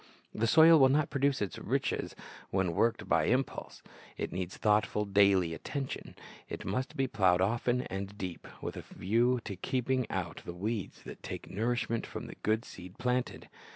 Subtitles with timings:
[0.33, 2.15] The soil will not produce its riches
[2.49, 3.83] when worked by impulse.
[4.17, 6.15] It needs thoughtful, daily attention.
[6.49, 11.03] It must be plowed often and deep, with a view to keeping out the weeds
[11.03, 13.47] that take nourishment from the good seed planted.